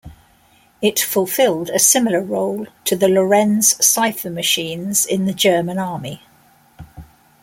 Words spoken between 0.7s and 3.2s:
It fulfilled a similar role to the